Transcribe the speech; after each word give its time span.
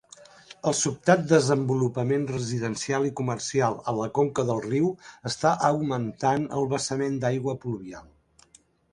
El 0.69 0.75
sobtat 0.77 1.19
desenvolupament 1.31 2.23
residencial 2.31 3.05
i 3.09 3.11
comercial 3.19 3.77
a 3.91 3.93
la 3.97 4.07
conca 4.19 4.45
del 4.47 4.63
riu 4.63 4.87
està 5.31 5.51
augmentant 5.67 6.47
el 6.61 6.65
vessament 6.73 7.21
d'aigua 7.27 7.55
pluvial. 7.67 8.09